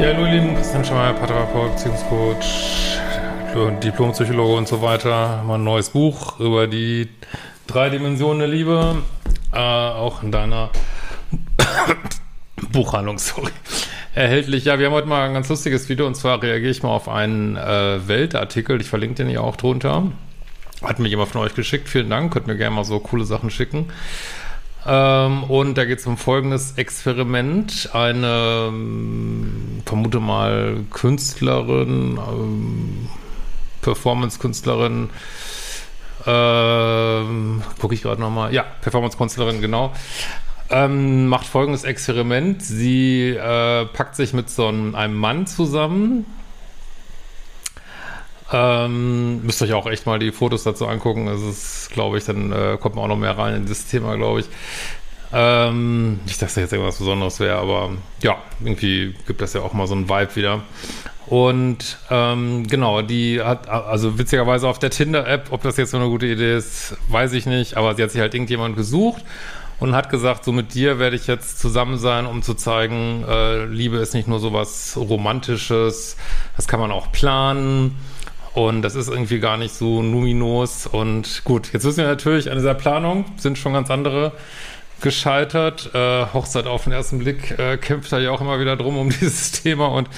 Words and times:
Ja, 0.00 0.14
hallo 0.14 0.24
ihr 0.24 0.40
Lieben, 0.40 0.56
Christian 0.56 0.82
Schemmer, 0.82 1.12
Paartherapeut, 1.12 1.72
Beziehungscoach, 1.72 2.40
Diplompsychologe 3.82 4.54
und 4.54 4.66
so 4.66 4.80
weiter. 4.80 5.44
Mein 5.46 5.62
neues 5.62 5.90
Buch 5.90 6.40
über 6.40 6.66
die 6.66 7.10
drei 7.66 7.90
Dimensionen 7.90 8.38
der 8.38 8.48
Liebe, 8.48 9.02
äh, 9.52 9.58
auch 9.58 10.22
in 10.22 10.32
deiner 10.32 10.70
Buchhandlung, 12.72 13.18
sorry, 13.18 13.50
erhältlich. 14.14 14.64
Ja, 14.64 14.78
wir 14.78 14.86
haben 14.86 14.94
heute 14.94 15.06
mal 15.06 15.28
ein 15.28 15.34
ganz 15.34 15.50
lustiges 15.50 15.90
Video 15.90 16.06
und 16.06 16.14
zwar 16.14 16.42
reagiere 16.42 16.70
ich 16.70 16.82
mal 16.82 16.88
auf 16.88 17.06
einen 17.06 17.58
äh, 17.58 18.08
Weltartikel, 18.08 18.80
ich 18.80 18.88
verlinke 18.88 19.16
den 19.16 19.28
hier 19.28 19.44
auch 19.44 19.56
drunter. 19.56 20.04
Hat 20.82 20.98
mir 20.98 21.08
jemand 21.08 21.28
von 21.28 21.42
euch 21.42 21.54
geschickt, 21.54 21.90
vielen 21.90 22.08
Dank, 22.08 22.32
könnt 22.32 22.46
mir 22.46 22.56
gerne 22.56 22.74
mal 22.74 22.84
so 22.84 23.00
coole 23.00 23.26
Sachen 23.26 23.50
schicken. 23.50 23.90
Ähm, 24.86 25.44
und 25.44 25.76
da 25.76 25.84
geht 25.84 25.98
es 25.98 26.06
um 26.06 26.16
folgendes 26.16 26.72
Experiment. 26.72 27.90
Eine, 27.92 28.68
ähm, 28.68 29.82
vermute 29.84 30.20
mal, 30.20 30.84
Künstlerin, 30.90 32.18
ähm, 32.18 33.08
Performance-Künstlerin, 33.82 35.10
ähm, 36.26 37.62
gucke 37.80 37.94
ich 37.94 38.02
gerade 38.02 38.20
nochmal, 38.20 38.52
ja, 38.52 38.64
Performance-Künstlerin, 38.82 39.60
genau, 39.60 39.92
ähm, 40.70 41.26
macht 41.26 41.46
folgendes 41.46 41.84
Experiment. 41.84 42.62
Sie 42.62 43.30
äh, 43.30 43.86
packt 43.86 44.16
sich 44.16 44.32
mit 44.32 44.50
so 44.50 44.66
einem, 44.66 44.94
einem 44.94 45.14
Mann 45.14 45.46
zusammen, 45.46 46.26
ähm, 48.52 49.42
müsst 49.44 49.62
euch 49.62 49.72
auch 49.72 49.86
echt 49.86 50.06
mal 50.06 50.18
die 50.18 50.32
Fotos 50.32 50.64
dazu 50.64 50.86
angucken. 50.86 51.26
Das 51.26 51.40
ist, 51.40 51.90
glaube 51.92 52.18
ich, 52.18 52.24
dann 52.24 52.52
äh, 52.52 52.78
kommt 52.80 52.96
man 52.96 53.04
auch 53.04 53.08
noch 53.08 53.16
mehr 53.16 53.36
rein 53.36 53.54
in 53.54 53.66
das 53.66 53.86
Thema, 53.86 54.16
glaube 54.16 54.40
ich. 54.40 54.46
Ähm, 55.32 56.20
nicht, 56.24 56.42
dass 56.42 56.54
das 56.54 56.62
jetzt 56.62 56.72
irgendwas 56.72 56.98
Besonderes 56.98 57.38
wäre, 57.38 57.58
aber 57.58 57.90
ja, 58.20 58.38
irgendwie 58.64 59.14
gibt 59.26 59.40
das 59.40 59.52
ja 59.52 59.60
auch 59.60 59.72
mal 59.72 59.86
so 59.86 59.94
einen 59.94 60.08
Vibe 60.08 60.34
wieder. 60.34 60.62
Und 61.26 61.98
ähm, 62.10 62.66
genau, 62.66 63.02
die 63.02 63.40
hat, 63.40 63.68
also 63.68 64.18
witzigerweise 64.18 64.66
auf 64.66 64.80
der 64.80 64.90
Tinder-App, 64.90 65.52
ob 65.52 65.62
das 65.62 65.76
jetzt 65.76 65.92
so 65.92 65.98
eine 65.98 66.08
gute 66.08 66.26
Idee 66.26 66.56
ist, 66.56 66.96
weiß 67.08 67.32
ich 67.34 67.46
nicht, 67.46 67.76
aber 67.76 67.94
sie 67.94 68.02
hat 68.02 68.10
sich 68.10 68.20
halt 68.20 68.34
irgendjemand 68.34 68.74
gesucht 68.74 69.22
und 69.78 69.94
hat 69.94 70.10
gesagt, 70.10 70.44
so 70.44 70.50
mit 70.50 70.74
dir 70.74 70.98
werde 70.98 71.14
ich 71.14 71.28
jetzt 71.28 71.60
zusammen 71.60 71.98
sein, 71.98 72.26
um 72.26 72.42
zu 72.42 72.54
zeigen, 72.54 73.24
äh, 73.28 73.66
Liebe 73.66 73.98
ist 73.98 74.14
nicht 74.14 74.26
nur 74.26 74.40
so 74.40 74.52
was 74.52 74.96
Romantisches, 74.96 76.16
das 76.56 76.66
kann 76.66 76.80
man 76.80 76.90
auch 76.90 77.12
planen 77.12 77.96
und 78.54 78.82
das 78.82 78.94
ist 78.94 79.08
irgendwie 79.08 79.38
gar 79.38 79.56
nicht 79.56 79.74
so 79.74 80.02
numinos. 80.02 80.86
Und 80.86 81.42
gut, 81.44 81.72
jetzt 81.72 81.84
wissen 81.84 81.98
wir 81.98 82.06
natürlich, 82.06 82.50
an 82.50 82.56
dieser 82.56 82.74
Planung 82.74 83.24
sind 83.36 83.58
schon 83.58 83.72
ganz 83.72 83.90
andere 83.90 84.32
gescheitert. 85.00 85.90
Äh, 85.94 86.26
Hochzeit 86.32 86.66
auf 86.66 86.84
den 86.84 86.92
ersten 86.92 87.18
Blick 87.18 87.58
äh, 87.58 87.76
kämpft 87.76 88.12
da 88.12 88.18
ja 88.18 88.30
auch 88.30 88.40
immer 88.40 88.60
wieder 88.60 88.76
drum 88.76 88.98
um 88.98 89.10
dieses 89.20 89.52
Thema. 89.52 89.86
Und 89.86 90.08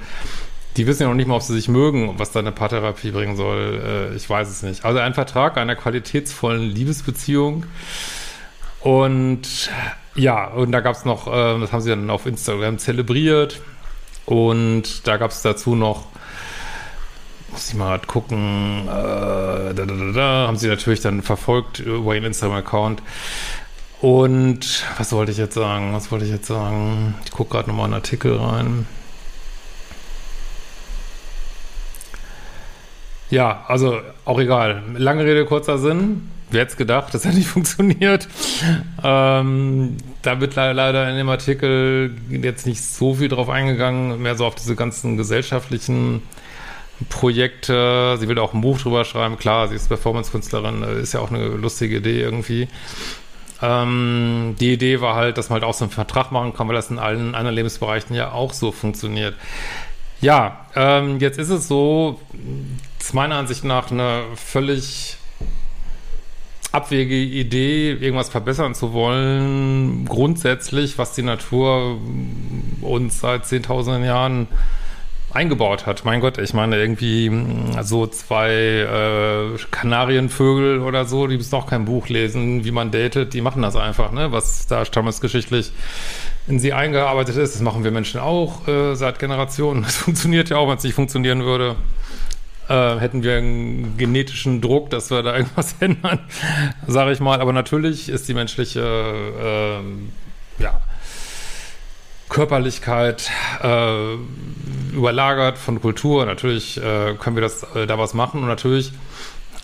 die 0.77 0.87
wissen 0.87 1.03
ja 1.03 1.07
noch 1.07 1.15
nicht 1.15 1.27
mal, 1.27 1.35
ob 1.35 1.41
sie 1.41 1.53
sich 1.53 1.69
mögen, 1.69 2.15
was 2.17 2.31
da 2.31 2.39
eine 2.39 2.51
Paartherapie 2.51 3.11
bringen 3.11 3.35
soll. 3.35 4.11
Äh, 4.11 4.15
ich 4.15 4.29
weiß 4.29 4.49
es 4.49 4.63
nicht. 4.63 4.85
Also 4.85 4.99
ein 4.99 5.13
Vertrag 5.13 5.57
einer 5.57 5.75
qualitätsvollen 5.75 6.61
Liebesbeziehung. 6.61 7.65
Und 8.81 9.71
ja, 10.15 10.45
und 10.45 10.71
da 10.71 10.81
gab 10.81 10.95
es 10.95 11.05
noch, 11.05 11.27
äh, 11.27 11.59
das 11.59 11.71
haben 11.71 11.81
sie 11.81 11.89
dann 11.89 12.09
auf 12.09 12.25
Instagram 12.25 12.77
zelebriert. 12.77 13.61
Und 14.25 15.07
da 15.07 15.17
gab 15.17 15.31
es 15.31 15.41
dazu 15.41 15.75
noch, 15.75 16.07
muss 17.51 17.69
ich 17.69 17.75
mal 17.75 17.99
gucken, 17.99 18.87
äh, 18.87 18.91
da, 18.91 19.73
da, 19.73 19.85
da, 19.85 20.11
da, 20.13 20.47
haben 20.47 20.57
sie 20.57 20.67
natürlich 20.67 20.99
dann 20.99 21.21
verfolgt 21.21 21.79
über 21.79 22.15
ihren 22.15 22.25
Instagram-Account. 22.25 23.01
Und 24.01 24.85
was 24.97 25.11
wollte 25.13 25.31
ich 25.31 25.37
jetzt 25.37 25.55
sagen? 25.55 25.93
Was 25.93 26.11
wollte 26.11 26.25
ich 26.25 26.31
jetzt 26.31 26.47
sagen? 26.47 27.15
Ich 27.23 27.31
gucke 27.31 27.51
gerade 27.51 27.69
nochmal 27.69 27.85
einen 27.85 27.93
Artikel 27.93 28.37
rein. 28.37 28.85
Ja, 33.35 33.65
also 33.67 33.99
auch 34.23 34.39
egal. 34.39 34.81
Lange 34.95 35.25
Rede, 35.25 35.43
kurzer 35.43 35.77
Sinn. 35.77 36.31
Wer 36.51 36.61
hätte 36.61 36.77
gedacht, 36.77 37.13
das 37.13 37.25
hat 37.25 37.33
nicht 37.33 37.47
funktioniert? 37.57 38.29
Ähm, 39.03 39.97
da 40.21 40.39
wird 40.39 40.55
leider 40.55 41.09
in 41.09 41.17
dem 41.17 41.27
Artikel 41.27 42.15
jetzt 42.29 42.65
nicht 42.65 42.81
so 42.81 43.15
viel 43.15 43.27
drauf 43.27 43.49
eingegangen, 43.49 44.21
mehr 44.21 44.35
so 44.37 44.45
auf 44.45 44.55
diese 44.55 44.77
ganzen 44.77 45.17
gesellschaftlichen 45.17 46.21
Projekte. 47.09 48.15
Sie 48.21 48.29
will 48.29 48.39
auch 48.39 48.53
ein 48.53 48.61
Buch 48.61 48.79
drüber 48.79 49.03
schreiben. 49.03 49.37
Klar, 49.37 49.67
sie 49.67 49.75
ist 49.75 49.89
Performance-Künstlerin, 49.89 50.83
äh, 50.83 51.01
ist 51.01 51.13
ja 51.13 51.19
auch 51.19 51.29
eine 51.29 51.45
lustige 51.45 51.97
Idee 51.97 52.21
irgendwie. 52.21 52.69
Ähm, 53.61 54.55
die 54.61 54.71
Idee 54.71 55.01
war 55.01 55.15
halt, 55.15 55.37
dass 55.37 55.49
man 55.49 55.55
halt 55.55 55.65
auch 55.65 55.73
so 55.73 55.83
einen 55.83 55.91
Vertrag 55.91 56.31
machen 56.31 56.53
kann, 56.53 56.69
weil 56.69 56.75
das 56.75 56.89
in 56.89 56.99
allen 56.99 57.35
anderen 57.35 57.57
Lebensbereichen 57.57 58.15
ja 58.15 58.31
auch 58.31 58.53
so 58.53 58.71
funktioniert. 58.71 59.35
Ja, 60.21 60.67
ähm, 60.73 61.19
jetzt 61.19 61.37
ist 61.37 61.49
es 61.49 61.67
so, 61.67 62.21
ist 63.05 63.13
meiner 63.13 63.35
Ansicht 63.35 63.63
nach 63.63 63.91
eine 63.91 64.23
völlig 64.35 65.17
abwegige 66.71 67.15
Idee, 67.15 67.91
irgendwas 67.91 68.29
verbessern 68.29 68.73
zu 68.73 68.93
wollen, 68.93 70.05
grundsätzlich, 70.05 70.97
was 70.97 71.13
die 71.13 71.21
Natur 71.21 71.99
uns 72.81 73.19
seit 73.19 73.45
zehntausenden 73.45 74.03
Jahren 74.03 74.47
eingebaut 75.31 75.85
hat. 75.85 76.03
Mein 76.03 76.19
Gott, 76.19 76.39
ich 76.39 76.55
meine, 76.55 76.77
irgendwie 76.77 77.31
so 77.81 78.07
zwei 78.07 78.49
äh, 78.51 79.57
Kanarienvögel 79.69 80.79
oder 80.79 81.05
so, 81.05 81.27
die 81.27 81.37
müssen 81.37 81.53
auch 81.55 81.67
kein 81.67 81.85
Buch 81.85 82.09
lesen, 82.09 82.65
wie 82.65 82.71
man 82.71 82.89
datet, 82.89 83.33
die 83.33 83.41
machen 83.41 83.61
das 83.61 83.75
einfach, 83.75 84.11
ne? 84.11 84.31
Was 84.31 84.65
da 84.65 84.83
stammesgeschichtlich 84.83 85.71
in 86.47 86.59
sie 86.59 86.73
eingearbeitet 86.73 87.37
ist. 87.37 87.53
Das 87.53 87.61
machen 87.61 87.83
wir 87.83 87.91
Menschen 87.91 88.19
auch 88.19 88.67
äh, 88.67 88.95
seit 88.95 89.19
Generationen. 89.19 89.83
Das 89.83 89.95
funktioniert 89.95 90.49
ja 90.49 90.57
auch, 90.57 90.67
wenn 90.69 90.77
es 90.77 90.83
nicht 90.83 90.95
funktionieren 90.95 91.43
würde. 91.43 91.75
Äh, 92.67 92.97
hätten 92.97 93.21
wir 93.23 93.37
einen 93.37 93.97
genetischen 93.97 94.61
Druck, 94.61 94.89
dass 94.89 95.11
wir 95.11 95.21
da 95.21 95.35
irgendwas 95.35 95.75
ändern, 95.79 96.19
sage 96.87 97.11
ich 97.11 97.19
mal. 97.19 97.41
Aber 97.41 97.53
natürlich 97.53 98.09
ist 98.09 98.27
die 98.27 98.33
menschliche 98.33 98.81
äh, 98.81 100.63
ja, 100.63 100.81
Körperlichkeit 102.29 103.29
äh, 103.61 104.15
überlagert 104.93 105.57
von 105.57 105.79
Kultur. 105.79 106.25
Natürlich 106.25 106.77
äh, 106.77 107.13
können 107.19 107.35
wir 107.35 107.41
das 107.41 107.63
äh, 107.75 107.85
da 107.85 107.99
was 107.99 108.13
machen 108.13 108.41
und 108.41 108.47
natürlich 108.47 108.91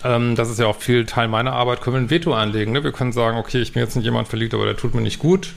ähm, 0.04 0.34
das 0.36 0.50
ist 0.50 0.58
ja 0.58 0.66
auch 0.66 0.76
viel 0.76 1.06
Teil 1.06 1.28
meiner 1.28 1.52
Arbeit, 1.52 1.80
können 1.80 1.94
wir 1.96 2.00
ein 2.00 2.10
Veto 2.10 2.34
einlegen. 2.34 2.72
Ne? 2.72 2.82
Wir 2.82 2.92
können 2.92 3.12
sagen, 3.12 3.38
okay, 3.38 3.60
ich 3.60 3.72
bin 3.72 3.82
jetzt 3.82 3.96
in 3.96 4.02
jemand 4.02 4.28
verliebt, 4.28 4.54
aber 4.54 4.64
der 4.64 4.76
tut 4.76 4.94
mir 4.94 5.00
nicht 5.00 5.18
gut. 5.18 5.54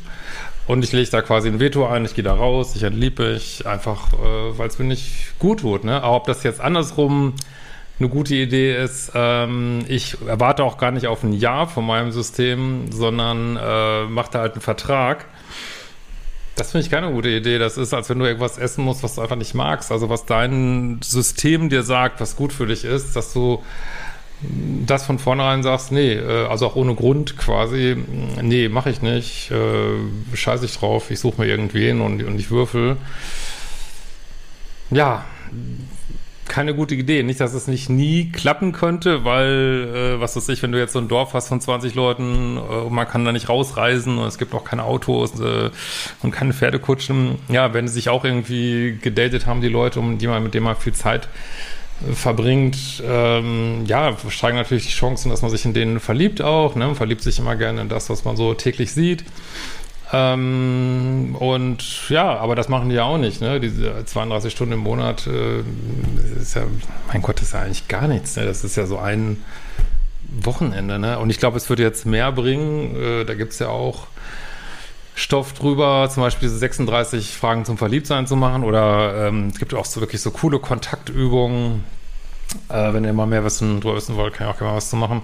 Und 0.67 0.83
ich 0.83 0.91
lege 0.91 1.09
da 1.11 1.21
quasi 1.21 1.47
ein 1.47 1.59
Veto 1.59 1.85
ein, 1.85 2.05
ich 2.05 2.15
gehe 2.15 2.23
da 2.23 2.33
raus, 2.33 2.75
ich 2.75 2.83
entliebe 2.83 3.33
mich, 3.33 3.67
einfach, 3.67 4.13
äh, 4.13 4.57
weil 4.57 4.67
es 4.67 4.79
mir 4.79 4.85
nicht 4.85 5.37
gut 5.37 5.59
tut. 5.59 5.83
Ne? 5.83 6.03
Auch 6.03 6.15
ob 6.15 6.25
das 6.25 6.43
jetzt 6.43 6.59
andersrum 6.59 7.33
eine 7.99 8.09
gute 8.09 8.35
Idee 8.35 8.75
ist, 8.75 9.11
ähm, 9.13 9.85
ich 9.87 10.17
erwarte 10.27 10.63
auch 10.63 10.77
gar 10.77 10.91
nicht 10.91 11.07
auf 11.07 11.23
ein 11.23 11.33
Ja 11.33 11.65
von 11.65 11.85
meinem 11.85 12.11
System, 12.11 12.91
sondern 12.91 13.57
äh, 13.57 14.05
mache 14.05 14.31
da 14.31 14.39
halt 14.39 14.53
einen 14.53 14.61
Vertrag. 14.61 15.25
Das 16.55 16.71
finde 16.71 16.85
ich 16.85 16.91
keine 16.91 17.11
gute 17.11 17.29
Idee. 17.29 17.57
Das 17.57 17.77
ist, 17.77 17.93
als 17.93 18.09
wenn 18.09 18.19
du 18.19 18.25
irgendwas 18.25 18.57
essen 18.57 18.83
musst, 18.83 19.03
was 19.03 19.15
du 19.15 19.21
einfach 19.21 19.35
nicht 19.35 19.53
magst. 19.53 19.91
Also 19.91 20.09
was 20.09 20.25
dein 20.25 20.99
System 21.03 21.69
dir 21.69 21.83
sagt, 21.83 22.21
was 22.21 22.35
gut 22.35 22.53
für 22.53 22.65
dich 22.65 22.85
ist, 22.85 23.15
dass 23.15 23.33
du 23.33 23.61
das 24.85 25.05
von 25.05 25.19
vornherein 25.19 25.63
sagst, 25.63 25.91
nee, 25.91 26.13
äh, 26.13 26.47
also 26.47 26.67
auch 26.67 26.75
ohne 26.75 26.95
Grund 26.95 27.37
quasi, 27.37 27.95
nee, 28.41 28.69
mache 28.69 28.89
ich 28.89 29.01
nicht, 29.01 29.51
äh, 29.51 30.35
scheiße 30.35 30.65
ich 30.65 30.77
drauf, 30.77 31.11
ich 31.11 31.19
suche 31.19 31.41
mir 31.41 31.47
irgendwen 31.47 32.01
und, 32.01 32.23
und 32.23 32.39
ich 32.39 32.51
würfel. 32.51 32.97
Ja, 34.91 35.25
keine 36.47 36.75
gute 36.75 36.95
Idee. 36.95 37.23
Nicht, 37.23 37.39
dass 37.39 37.53
es 37.53 37.67
nicht 37.67 37.89
nie 37.89 38.31
klappen 38.31 38.71
könnte, 38.71 39.25
weil, 39.25 39.89
äh, 39.93 40.19
was 40.21 40.35
weiß 40.35 40.47
ich, 40.49 40.61
wenn 40.61 40.71
du 40.71 40.79
jetzt 40.79 40.93
so 40.93 40.99
ein 40.99 41.07
Dorf 41.07 41.33
hast 41.33 41.49
von 41.49 41.59
20 41.59 41.95
Leuten, 41.95 42.57
äh, 42.57 42.89
man 42.89 43.07
kann 43.07 43.25
da 43.25 43.31
nicht 43.31 43.49
rausreisen 43.49 44.17
und 44.17 44.27
es 44.27 44.37
gibt 44.37 44.53
auch 44.53 44.63
keine 44.63 44.83
Autos 44.83 45.39
äh, 45.39 45.71
und 46.21 46.31
keine 46.31 46.53
Pferdekutschen. 46.53 47.39
Ja, 47.49 47.73
wenn 47.73 47.87
sie 47.87 47.95
sich 47.95 48.09
auch 48.09 48.23
irgendwie 48.23 48.97
gedatet 49.01 49.47
haben, 49.47 49.61
die 49.61 49.69
Leute, 49.69 49.99
um 49.99 50.17
die 50.17 50.27
man, 50.27 50.43
mit 50.43 50.53
denen 50.53 50.65
man 50.65 50.75
viel 50.75 50.93
Zeit 50.93 51.27
verbringt, 52.13 53.03
ähm, 53.05 53.85
ja, 53.85 54.15
steigen 54.29 54.57
natürlich 54.57 54.87
die 54.87 54.93
Chancen, 54.93 55.29
dass 55.29 55.41
man 55.41 55.51
sich 55.51 55.65
in 55.65 55.73
denen 55.73 55.99
verliebt 55.99 56.41
auch. 56.41 56.75
Ne? 56.75 56.85
Man 56.87 56.95
verliebt 56.95 57.21
sich 57.21 57.39
immer 57.39 57.55
gerne 57.55 57.81
in 57.81 57.89
das, 57.89 58.09
was 58.09 58.25
man 58.25 58.35
so 58.35 58.53
täglich 58.53 58.91
sieht. 58.91 59.23
Ähm, 60.13 61.35
und 61.39 62.09
ja, 62.09 62.37
aber 62.37 62.55
das 62.55 62.69
machen 62.69 62.89
die 62.89 62.95
ja 62.95 63.03
auch 63.03 63.17
nicht, 63.17 63.41
ne? 63.41 63.59
Diese 63.59 64.05
32 64.05 64.51
Stunden 64.51 64.73
im 64.73 64.79
Monat, 64.79 65.25
äh, 65.25 65.61
ist 66.39 66.55
ja, 66.55 66.63
mein 67.11 67.21
Gott, 67.23 67.41
ist 67.41 67.53
ja 67.53 67.61
eigentlich 67.61 67.87
gar 67.87 68.07
nichts, 68.07 68.35
ne? 68.35 68.45
Das 68.45 68.63
ist 68.63 68.75
ja 68.75 68.85
so 68.85 68.99
ein 68.99 69.43
Wochenende, 70.29 70.99
ne? 70.99 71.17
Und 71.17 71.31
ich 71.31 71.39
glaube, 71.39 71.57
es 71.57 71.69
würde 71.69 71.81
jetzt 71.81 72.05
mehr 72.05 72.31
bringen. 72.31 72.95
Äh, 72.95 73.25
da 73.25 73.33
gibt 73.33 73.53
es 73.53 73.59
ja 73.59 73.69
auch 73.69 74.07
Stoff 75.15 75.53
drüber, 75.53 76.09
zum 76.11 76.23
Beispiel 76.23 76.47
diese 76.47 76.59
36 76.59 77.31
Fragen 77.31 77.65
zum 77.65 77.77
Verliebtsein 77.77 78.27
zu 78.27 78.35
machen. 78.35 78.63
Oder 78.63 79.27
ähm, 79.27 79.47
es 79.51 79.59
gibt 79.59 79.73
auch 79.73 79.85
so 79.85 80.01
wirklich 80.01 80.21
so 80.21 80.31
coole 80.31 80.59
Kontaktübungen. 80.59 81.83
Äh, 82.69 82.93
wenn 82.93 83.03
ihr 83.05 83.13
mal 83.13 83.25
mehr 83.25 83.43
wissen, 83.43 83.81
drüber 83.81 83.95
wissen 83.95 84.15
wollt, 84.15 84.33
kann 84.33 84.47
ich 84.47 84.53
auch 84.53 84.57
gerne 84.59 84.71
mal 84.71 84.77
was 84.77 84.89
zu 84.89 84.95
machen 84.95 85.23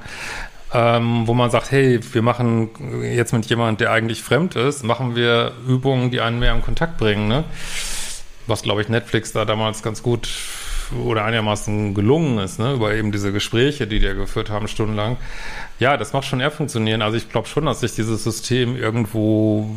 ähm, 0.74 1.28
wo 1.28 1.34
man 1.34 1.52
sagt, 1.52 1.72
hey, 1.72 2.00
wir 2.14 2.22
machen 2.22 2.70
jetzt 3.04 3.34
mit 3.34 3.46
jemandem, 3.48 3.78
der 3.78 3.92
eigentlich 3.92 4.24
fremd 4.24 4.56
ist, 4.56 4.84
machen 4.84 5.16
wir 5.16 5.54
Übungen, 5.68 6.12
die 6.12 6.22
einen 6.22 6.40
mehr 6.40 6.54
in 6.54 6.62
Kontakt 6.62 6.98
bringen, 6.98 7.28
ne? 7.28 7.44
Was, 8.48 8.64
glaube 8.64 8.82
ich, 8.82 8.90
Netflix 8.90 9.34
da 9.34 9.46
damals 9.46 9.84
ganz 9.84 10.02
gut 10.02 10.30
oder 11.06 11.26
einigermaßen 11.26 11.94
gelungen 11.94 12.40
ist, 12.40 12.60
ne? 12.60 12.74
über 12.74 12.94
eben 12.94 13.12
diese 13.12 13.32
Gespräche, 13.32 13.88
die 13.88 14.00
die 14.00 14.14
geführt 14.14 14.50
haben, 14.50 14.68
stundenlang. 14.68 15.18
Ja, 15.80 15.98
das 15.98 16.14
macht 16.14 16.26
schon 16.26 16.40
eher 16.40 16.52
funktionieren. 16.52 17.02
Also 17.02 17.18
ich 17.18 17.30
glaube 17.30 17.48
schon, 17.48 17.66
dass 17.66 17.80
sich 17.80 17.96
dieses 17.96 18.24
System 18.24 18.76
irgendwo 18.76 19.70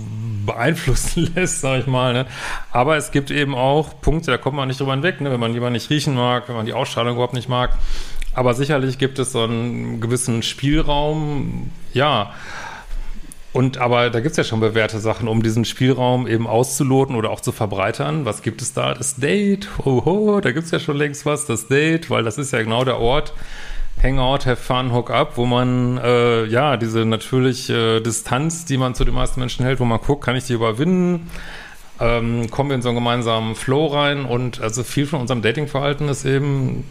beeinflussen 0.44 1.32
lässt, 1.34 1.60
sag 1.60 1.80
ich 1.80 1.86
mal. 1.86 2.12
Ne? 2.12 2.26
Aber 2.72 2.96
es 2.96 3.10
gibt 3.10 3.30
eben 3.30 3.54
auch 3.54 4.00
Punkte, 4.00 4.30
da 4.30 4.38
kommt 4.38 4.56
man 4.56 4.68
nicht 4.68 4.80
drüber 4.80 4.92
hinweg, 4.92 5.20
ne? 5.20 5.30
wenn 5.30 5.40
man 5.40 5.54
jemanden 5.54 5.74
nicht 5.74 5.90
riechen 5.90 6.14
mag, 6.14 6.48
wenn 6.48 6.56
man 6.56 6.66
die 6.66 6.74
Ausstrahlung 6.74 7.14
überhaupt 7.14 7.34
nicht 7.34 7.48
mag, 7.48 7.70
aber 8.34 8.54
sicherlich 8.54 8.98
gibt 8.98 9.18
es 9.18 9.32
so 9.32 9.44
einen 9.44 10.00
gewissen 10.00 10.42
Spielraum, 10.42 11.70
ja. 11.92 12.32
Und 13.54 13.78
aber 13.78 14.10
da 14.10 14.18
gibt 14.18 14.32
es 14.32 14.36
ja 14.36 14.42
schon 14.42 14.58
bewährte 14.58 14.98
Sachen, 14.98 15.28
um 15.28 15.40
diesen 15.40 15.64
Spielraum 15.64 16.26
eben 16.26 16.48
auszuloten 16.48 17.14
oder 17.14 17.30
auch 17.30 17.40
zu 17.40 17.52
verbreitern. 17.52 18.24
Was 18.24 18.42
gibt 18.42 18.60
es 18.60 18.72
da? 18.72 18.94
Das 18.94 19.14
Date. 19.14 19.68
Oho, 19.78 20.40
da 20.40 20.50
gibt 20.50 20.64
es 20.66 20.72
ja 20.72 20.80
schon 20.80 20.96
längst 20.96 21.24
was, 21.24 21.46
das 21.46 21.68
Date, 21.68 22.10
weil 22.10 22.24
das 22.24 22.36
ist 22.36 22.52
ja 22.52 22.60
genau 22.60 22.84
der 22.84 22.98
Ort. 22.98 23.32
Hangout, 24.02 24.44
have 24.44 24.56
fun, 24.56 24.92
hook 24.92 25.08
up, 25.12 25.36
wo 25.36 25.46
man 25.46 25.98
äh, 25.98 26.46
ja 26.46 26.76
diese 26.76 27.04
natürliche 27.04 27.98
äh, 27.98 28.00
Distanz, 28.00 28.64
die 28.64 28.76
man 28.76 28.96
zu 28.96 29.04
den 29.04 29.14
meisten 29.14 29.38
Menschen 29.38 29.64
hält, 29.64 29.78
wo 29.78 29.84
man 29.84 30.00
guckt, 30.00 30.24
kann 30.24 30.34
ich 30.34 30.46
die 30.46 30.54
überwinden? 30.54 31.30
Ähm, 32.00 32.50
kommen 32.50 32.70
wir 32.70 32.74
in 32.74 32.82
so 32.82 32.88
einen 32.88 32.96
gemeinsamen 32.96 33.54
Flow 33.54 33.86
rein 33.86 34.24
und 34.24 34.60
also 34.60 34.82
viel 34.82 35.06
von 35.06 35.20
unserem 35.20 35.42
Datingverhalten 35.42 36.08
ist 36.08 36.24
eben 36.24 36.82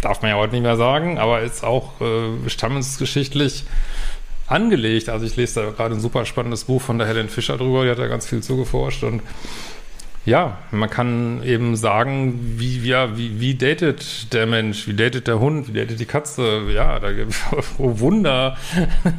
darf 0.00 0.22
man 0.22 0.30
ja 0.30 0.36
heute 0.36 0.54
nicht 0.54 0.62
mehr 0.62 0.76
sagen, 0.76 1.18
aber 1.18 1.40
ist 1.40 1.64
auch 1.64 2.00
äh, 2.00 2.48
stammesgeschichtlich 2.48 3.64
angelegt. 4.46 5.08
Also 5.08 5.26
ich 5.26 5.36
lese 5.36 5.60
da 5.60 5.70
gerade 5.70 5.94
ein 5.94 6.00
super 6.00 6.24
spannendes 6.24 6.64
Buch 6.64 6.82
von 6.82 6.98
der 6.98 7.06
Helen 7.06 7.28
Fischer 7.28 7.56
drüber, 7.56 7.84
die 7.84 7.90
hat 7.90 7.98
da 7.98 8.06
ganz 8.06 8.26
viel 8.26 8.42
zugeforscht 8.42 9.02
und 9.02 9.22
ja, 10.26 10.58
man 10.72 10.90
kann 10.90 11.40
eben 11.44 11.76
sagen, 11.76 12.56
wie, 12.58 12.80
ja, 12.80 13.16
wie, 13.16 13.38
wie 13.38 13.54
datet 13.54 14.32
der 14.32 14.46
Mensch, 14.46 14.88
wie 14.88 14.94
datet 14.94 15.28
der 15.28 15.38
Hund, 15.38 15.68
wie 15.68 15.78
datet 15.78 16.00
die 16.00 16.04
Katze, 16.04 16.62
ja, 16.74 16.98
da 16.98 17.12
gibt 17.12 17.30
es 17.30 17.44
oh 17.78 18.00
Wunder. 18.00 18.56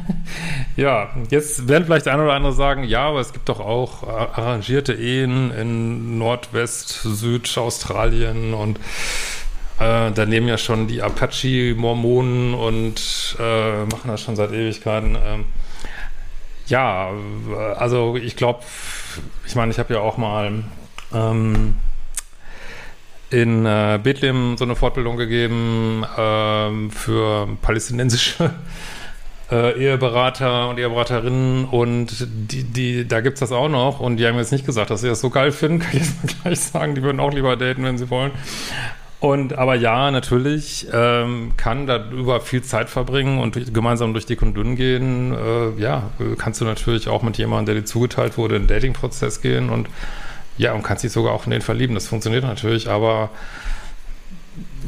ja, 0.76 1.08
jetzt 1.30 1.66
werden 1.66 1.86
vielleicht 1.86 2.08
eine 2.08 2.24
oder 2.24 2.34
andere 2.34 2.52
sagen, 2.52 2.84
ja, 2.84 3.08
aber 3.08 3.20
es 3.20 3.32
gibt 3.32 3.48
doch 3.48 3.58
auch 3.58 4.02
arrangierte 4.06 4.92
Ehen 4.92 5.50
in 5.50 6.18
Nordwest, 6.18 7.00
Süd, 7.02 7.56
Australien 7.56 8.52
und 8.52 8.78
äh, 9.78 10.12
da 10.12 10.26
nehmen 10.26 10.46
ja 10.46 10.58
schon 10.58 10.88
die 10.88 11.00
Apache-Mormonen 11.00 12.52
und 12.52 13.00
äh, 13.38 13.84
machen 13.84 14.08
das 14.08 14.22
schon 14.22 14.36
seit 14.36 14.52
Ewigkeiten. 14.52 15.16
Ähm, 15.16 15.44
ja, 16.66 17.10
also 17.76 18.16
ich 18.16 18.36
glaube, 18.36 18.60
ich 19.46 19.54
meine, 19.54 19.72
ich 19.72 19.78
habe 19.78 19.94
ja 19.94 20.00
auch 20.00 20.18
mal 20.18 20.64
ähm, 21.14 21.74
in 23.30 23.66
äh, 23.66 23.98
Bethlehem 24.02 24.56
so 24.56 24.64
eine 24.64 24.76
Fortbildung 24.76 25.16
gegeben 25.16 26.04
ähm, 26.16 26.90
für 26.90 27.48
palästinensische 27.62 28.54
äh, 29.50 29.78
Eheberater 29.78 30.68
und 30.68 30.78
Eheberaterinnen 30.78 31.66
und 31.66 32.26
die, 32.50 32.64
die, 32.64 33.08
da 33.08 33.20
gibt's 33.20 33.40
das 33.40 33.52
auch 33.52 33.68
noch 33.68 34.00
und 34.00 34.16
die 34.16 34.26
haben 34.26 34.36
jetzt 34.36 34.52
nicht 34.52 34.66
gesagt, 34.66 34.90
dass 34.90 35.02
sie 35.02 35.08
das 35.08 35.20
so 35.20 35.30
geil 35.30 35.52
finden, 35.52 35.78
kann 35.80 35.90
ich 35.92 36.00
jetzt 36.00 36.24
mal 36.24 36.34
gleich 36.42 36.60
sagen, 36.60 36.94
die 36.94 37.02
würden 37.02 37.20
auch 37.20 37.32
lieber 37.32 37.56
daten, 37.56 37.84
wenn 37.84 37.98
sie 37.98 38.10
wollen. 38.10 38.30
Und 39.20 39.58
aber 39.58 39.74
ja, 39.74 40.12
natürlich 40.12 40.86
ähm, 40.92 41.52
kann 41.56 41.88
da 41.88 42.08
über 42.10 42.40
viel 42.40 42.62
Zeit 42.62 42.88
verbringen 42.88 43.40
und 43.40 43.56
durch, 43.56 43.72
gemeinsam 43.72 44.12
durch 44.12 44.26
dick 44.26 44.42
und 44.42 44.54
dünn 44.54 44.76
gehen. 44.76 45.34
Äh, 45.34 45.80
ja, 45.80 46.10
kannst 46.38 46.60
du 46.60 46.64
natürlich 46.64 47.08
auch 47.08 47.22
mit 47.22 47.36
jemandem, 47.36 47.66
der 47.66 47.82
dir 47.82 47.84
zugeteilt 47.84 48.38
wurde, 48.38 48.56
in 48.56 48.62
den 48.62 48.68
Dating-Prozess 48.68 49.40
gehen 49.40 49.70
und 49.70 49.88
ja, 50.56 50.72
und 50.72 50.82
kannst 50.82 51.02
dich 51.02 51.12
sogar 51.12 51.32
auch 51.32 51.46
in 51.46 51.50
den 51.50 51.62
verlieben. 51.62 51.94
Das 51.94 52.06
funktioniert 52.06 52.44
natürlich, 52.44 52.88
aber 52.88 53.30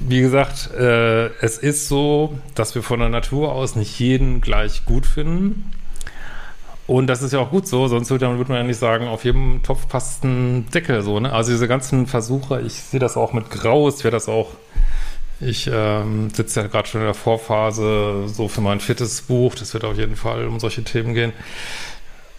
wie 0.01 0.21
gesagt, 0.21 0.71
äh, 0.75 1.27
es 1.41 1.59
ist 1.59 1.89
so, 1.89 2.39
dass 2.55 2.75
wir 2.75 2.83
von 2.83 3.01
der 3.01 3.09
Natur 3.09 3.53
aus 3.53 3.75
nicht 3.77 3.99
jeden 3.99 4.41
gleich 4.41 4.85
gut 4.85 5.07
finden. 5.07 5.71
Und 6.91 7.07
das 7.07 7.23
ist 7.23 7.33
ja 7.33 7.39
auch 7.39 7.51
gut 7.51 7.69
so, 7.69 7.87
sonst 7.87 8.11
würde, 8.11 8.27
man 8.27 8.51
ja 8.51 8.63
nicht 8.65 8.81
sagen, 8.81 9.07
auf 9.07 9.23
jedem 9.25 9.63
Topf 9.63 9.87
passt 9.87 10.25
ein 10.25 10.69
Deckel 10.73 11.03
so, 11.03 11.21
ne? 11.21 11.33
Also 11.33 11.53
diese 11.53 11.69
ganzen 11.69 12.09
Versuche, 12.09 12.63
ich 12.63 12.73
sehe 12.73 12.99
das 12.99 13.17
auch 13.17 13.33
mit 13.33 13.49
Graus, 13.49 13.99
ich 13.99 14.05
werde 14.05 14.17
das 14.17 14.29
auch, 14.29 14.55
ich 15.41 15.71
ähm, 15.73 16.31
sitze 16.31 16.63
ja 16.63 16.67
gerade 16.67 16.89
schon 16.89 17.03
in 17.03 17.07
der 17.07 17.15
Vorphase 17.15 18.25
so 18.27 18.49
für 18.49 18.61
mein 18.61 18.81
viertes 18.81 19.23
Buch, 19.23 19.55
das 19.55 19.73
wird 19.73 19.85
auf 19.85 19.97
jeden 19.97 20.17
Fall 20.17 20.49
um 20.49 20.59
solche 20.59 20.83
Themen 20.83 21.15
gehen. 21.15 21.33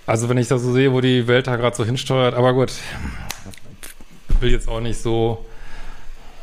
Also 0.05 0.27
wenn 0.27 0.38
ich 0.38 0.50
da 0.50 0.58
so 0.58 0.74
sehe, 0.74 0.91
wo 0.91 1.00
die 1.00 1.29
Welt 1.29 1.48
da 1.48 1.55
gerade 1.55 1.77
so 1.77 1.86
hinsteuert, 1.86 2.34
aber 2.34 2.51
gut, 2.53 2.74
will 4.41 4.51
jetzt 4.51 4.67
auch 4.67 4.81
nicht 4.81 5.01
so 5.01 5.46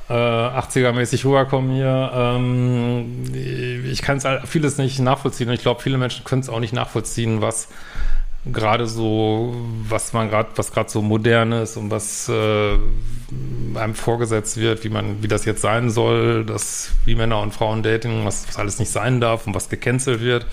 äh, 0.09 0.13
80er-mäßig 0.13 1.25
rüberkommen 1.25 1.71
hier. 1.71 2.11
Ähm, 2.15 3.25
ich 3.91 4.03
kann 4.03 4.19
es 4.19 4.27
vieles 4.49 4.79
nicht 4.79 4.99
nachvollziehen 5.01 5.49
und 5.49 5.55
ich 5.55 5.63
glaube, 5.63 5.83
viele 5.83 5.99
Menschen 5.99 6.25
können 6.25 6.41
es 6.41 6.49
auch 6.49 6.61
nicht 6.61 6.73
nachvollziehen, 6.73 7.41
was 7.41 7.69
gerade 8.53 8.87
so, 8.87 9.55
was 9.89 10.13
man 10.13 10.31
gerade, 10.31 10.51
was 10.57 10.73
gerade 10.73 10.89
so 10.89 11.03
modern 11.03 11.53
ist 11.53 11.77
und 11.77 11.91
was 11.91 12.29
äh, 12.29 12.79
einem 13.75 13.95
vorgesetzt 13.95 14.57
wird, 14.57 14.85
wie 14.85 14.89
man, 14.89 15.23
wie 15.23 15.29
das 15.29 15.45
jetzt 15.45 15.61
sein 15.61 15.91
soll, 15.91 16.45
dass 16.45 16.91
wie 17.05 17.15
Männer 17.15 17.41
und 17.41 17.53
Frauen 17.53 17.83
daten, 17.83 18.25
was, 18.25 18.49
was 18.49 18.57
alles 18.57 18.79
nicht 18.79 18.91
sein 18.91 19.21
darf 19.21 19.47
und 19.47 19.55
was 19.55 19.69
gecancelt 19.69 20.21
wird. 20.21 20.47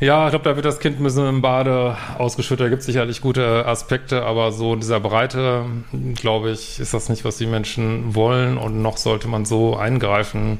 Ja, 0.00 0.24
ich 0.24 0.30
glaube, 0.30 0.46
da 0.46 0.56
wird 0.56 0.64
das 0.64 0.80
Kind 0.80 0.98
ein 0.98 1.04
bisschen 1.04 1.28
im 1.28 1.42
Bade 1.42 1.94
ausgeschüttet. 2.16 2.64
Da 2.64 2.68
gibt 2.70 2.80
es 2.80 2.86
sicherlich 2.86 3.20
gute 3.20 3.66
Aspekte, 3.66 4.22
aber 4.24 4.50
so 4.50 4.72
in 4.72 4.80
dieser 4.80 4.98
Breite, 4.98 5.66
glaube 6.14 6.50
ich, 6.52 6.80
ist 6.80 6.94
das 6.94 7.10
nicht, 7.10 7.26
was 7.26 7.36
die 7.36 7.46
Menschen 7.46 8.14
wollen. 8.14 8.56
Und 8.56 8.80
noch 8.80 8.96
sollte 8.96 9.28
man 9.28 9.44
so 9.44 9.76
eingreifen 9.76 10.58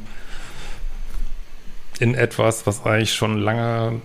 in 2.01 2.15
etwas, 2.15 2.67
was 2.67 2.85
eigentlich 2.85 3.15
schon 3.15 3.39
lange 3.39 4.03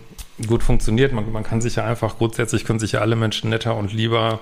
gut 0.48 0.64
funktioniert. 0.64 1.12
Man, 1.12 1.30
man 1.30 1.44
kann 1.44 1.60
sich 1.60 1.76
ja 1.76 1.86
einfach 1.86 2.18
grundsätzlich, 2.18 2.64
können 2.64 2.80
sich 2.80 2.94
ja 2.94 3.02
alle 3.02 3.18
Menschen 3.18 3.50
netter 3.50 3.76
und 3.76 3.92
lieber 3.92 4.40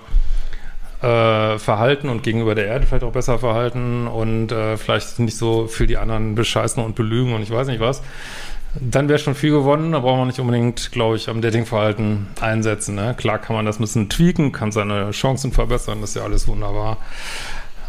äh, 1.01 1.57
verhalten 1.57 2.07
und 2.07 2.21
gegenüber 2.21 2.53
der 2.53 2.67
Erde 2.67 2.85
vielleicht 2.85 3.03
auch 3.03 3.12
besser 3.12 3.39
verhalten 3.39 4.05
und 4.05 4.51
äh, 4.51 4.77
vielleicht 4.77 5.17
nicht 5.17 5.38
so 5.38 5.65
für 5.65 5.88
die 5.88 5.97
anderen 5.97 6.35
bescheißen 6.35 6.83
und 6.83 6.95
belügen 6.95 7.33
und 7.33 7.41
ich 7.41 7.50
weiß 7.50 7.65
nicht 7.65 7.79
was 7.79 8.03
dann 8.80 9.10
wäre 9.10 9.20
schon 9.20 9.36
viel 9.36 9.51
gewonnen. 9.51 9.92
Da 9.92 10.00
braucht 10.00 10.18
man 10.18 10.27
nicht 10.27 10.39
unbedingt, 10.39 10.92
glaube 10.92 11.15
ich, 11.15 11.30
am 11.30 11.42
Datingverhalten 11.42 12.27
einsetzen. 12.42 12.96
Ne? 12.96 13.13
Klar 13.18 13.39
kann 13.39 13.56
man 13.56 13.65
das 13.65 13.80
ein 13.80 13.84
bisschen 13.84 14.10
tweaken, 14.10 14.51
kann 14.51 14.72
seine 14.72 15.12
Chancen 15.12 15.51
verbessern, 15.51 16.01
das 16.01 16.12
ist 16.12 16.15
ja 16.15 16.24
alles 16.24 16.48
wunderbar. 16.48 16.98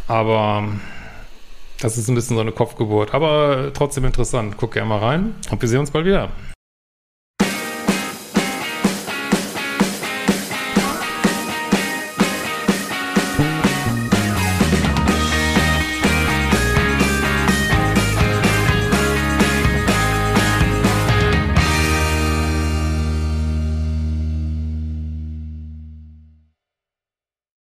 Aber 0.06 0.68
das 1.80 1.98
ist 1.98 2.08
ein 2.08 2.14
bisschen 2.14 2.36
so 2.36 2.42
eine 2.42 2.52
Kopfgeburt. 2.52 3.14
Aber 3.14 3.70
trotzdem 3.72 4.04
interessant. 4.04 4.56
Guck 4.56 4.72
gerne 4.72 4.88
mal 4.88 4.98
rein 4.98 5.34
und 5.50 5.60
wir 5.60 5.68
sehen 5.68 5.80
uns 5.80 5.90
bald 5.90 6.06
wieder. 6.06 6.30